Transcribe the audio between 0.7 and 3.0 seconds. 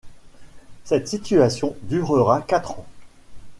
Cette situation durera quatre ans.